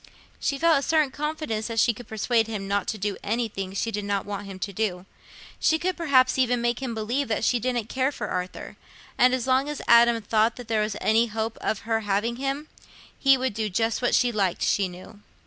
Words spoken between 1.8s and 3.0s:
could persuade him not to